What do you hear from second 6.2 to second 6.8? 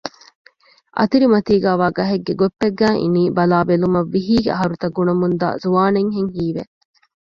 ހީވެ